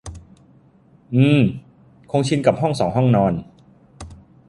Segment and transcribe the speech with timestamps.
[1.15, 1.41] อือ
[2.11, 3.33] คงชินกับห้องสองห้องนอน